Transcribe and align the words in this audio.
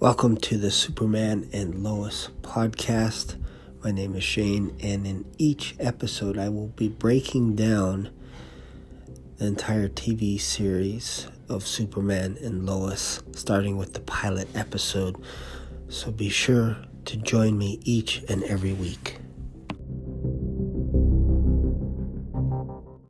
Welcome 0.00 0.38
to 0.38 0.56
the 0.56 0.70
Superman 0.70 1.50
and 1.52 1.82
Lois 1.82 2.30
podcast. 2.40 3.36
My 3.84 3.90
name 3.90 4.16
is 4.16 4.24
Shane, 4.24 4.74
and 4.80 5.06
in 5.06 5.26
each 5.36 5.74
episode, 5.78 6.38
I 6.38 6.48
will 6.48 6.68
be 6.68 6.88
breaking 6.88 7.54
down 7.54 8.08
the 9.36 9.44
entire 9.44 9.90
TV 9.90 10.40
series 10.40 11.28
of 11.50 11.66
Superman 11.66 12.38
and 12.40 12.64
Lois, 12.64 13.22
starting 13.32 13.76
with 13.76 13.92
the 13.92 14.00
pilot 14.00 14.48
episode. 14.54 15.22
So 15.90 16.10
be 16.10 16.30
sure 16.30 16.78
to 17.04 17.18
join 17.18 17.58
me 17.58 17.78
each 17.84 18.24
and 18.26 18.42
every 18.44 18.72
week. 18.72 19.19